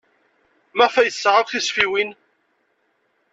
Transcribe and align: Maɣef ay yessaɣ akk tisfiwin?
Maɣef 0.75 0.95
ay 0.97 1.05
yessaɣ 1.07 1.35
akk 1.37 1.49
tisfiwin? 1.51 2.11